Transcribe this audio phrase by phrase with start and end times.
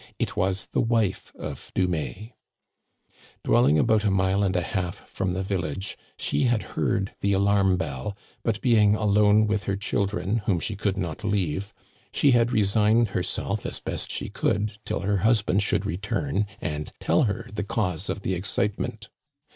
[0.17, 2.31] It was the wife of Dumais.
[3.43, 7.77] Dwelling about a mile and a half from the village, she had heard the alarm
[7.77, 11.71] bell; but being alone with her children, whom she could not leave,
[12.11, 17.25] she had resigned herself as best she could till her husband should return and tell
[17.25, 19.07] her the cause of the excitement.